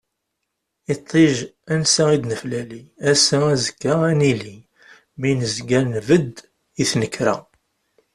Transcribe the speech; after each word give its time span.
Iṭij 0.93 1.33
ansa 1.73 2.03
i 2.15 2.17
d-neflali, 2.21 2.81
ass-a 3.09 3.37
azekka 3.53 3.93
ad 4.09 4.15
nili, 4.19 4.57
mi 5.19 5.29
nezga 5.39 5.79
nbedd 5.95 6.35
i 6.81 6.83
tnekra. 6.91 7.35